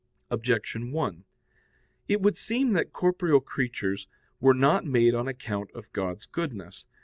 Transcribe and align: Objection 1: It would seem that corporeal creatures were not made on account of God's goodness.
Objection 0.31 0.91
1: 0.91 1.25
It 2.07 2.21
would 2.21 2.35
seem 2.35 2.73
that 2.73 2.91
corporeal 2.91 3.39
creatures 3.39 4.07
were 4.39 4.55
not 4.55 4.83
made 4.83 5.13
on 5.13 5.27
account 5.27 5.69
of 5.75 5.93
God's 5.93 6.25
goodness. 6.25 6.87